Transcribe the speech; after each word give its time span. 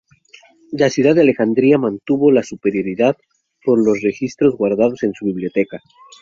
La 0.71 0.89
ciudad 0.89 1.13
de 1.13 1.21
Alejandría 1.21 1.77
mantuvo 1.77 2.31
la 2.31 2.41
superioridad 2.41 3.15
por 3.63 3.77
los 3.85 4.01
registros 4.01 4.55
guardados 4.57 5.03
en 5.03 5.13
su 5.13 5.25
biblioteca. 5.27 5.79